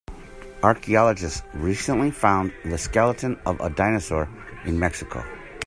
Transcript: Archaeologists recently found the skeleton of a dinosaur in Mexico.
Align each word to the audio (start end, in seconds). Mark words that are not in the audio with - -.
Archaeologists 0.63 1.43
recently 1.53 2.09
found 2.09 2.51
the 2.65 2.75
skeleton 2.79 3.39
of 3.45 3.61
a 3.61 3.69
dinosaur 3.69 4.27
in 4.65 4.79
Mexico. 4.79 5.23